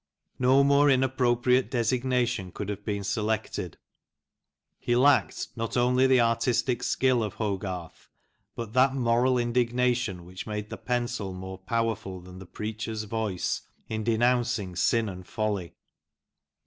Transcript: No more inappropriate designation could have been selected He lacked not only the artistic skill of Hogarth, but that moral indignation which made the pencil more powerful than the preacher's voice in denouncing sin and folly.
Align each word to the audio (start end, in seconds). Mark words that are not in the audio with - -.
No 0.39 0.63
more 0.63 0.89
inappropriate 0.89 1.69
designation 1.69 2.51
could 2.51 2.69
have 2.69 2.83
been 2.83 3.03
selected 3.03 3.77
He 4.79 4.95
lacked 4.95 5.49
not 5.55 5.77
only 5.77 6.07
the 6.07 6.19
artistic 6.19 6.81
skill 6.81 7.21
of 7.21 7.35
Hogarth, 7.35 8.09
but 8.55 8.73
that 8.73 8.95
moral 8.95 9.37
indignation 9.37 10.25
which 10.25 10.47
made 10.47 10.71
the 10.71 10.77
pencil 10.77 11.35
more 11.35 11.59
powerful 11.59 12.19
than 12.19 12.39
the 12.39 12.47
preacher's 12.47 13.03
voice 13.03 13.61
in 13.89 14.03
denouncing 14.03 14.75
sin 14.75 15.07
and 15.07 15.27
folly. 15.27 15.75